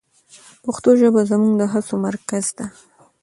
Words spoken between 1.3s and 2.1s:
زموږ د هڅو